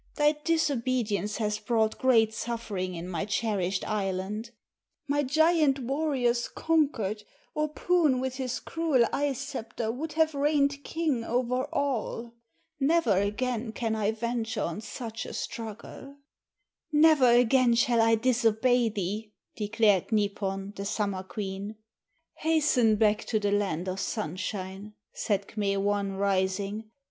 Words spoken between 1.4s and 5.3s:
brought great suffering in my cherished island. My